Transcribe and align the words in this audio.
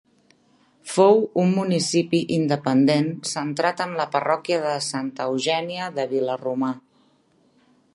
Fou 0.93 1.19
un 1.43 1.51
municipi 1.57 2.21
independent 2.39 3.11
centrat 3.35 3.85
en 3.87 3.95
la 4.03 4.09
parròquia 4.17 4.61
de 4.67 4.75
Santa 4.91 5.31
Eugènia 5.35 5.95
de 6.01 6.11
Vila-romà. 6.17 6.77